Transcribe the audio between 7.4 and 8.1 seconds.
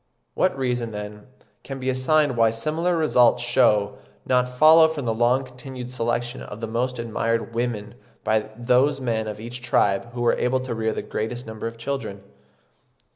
women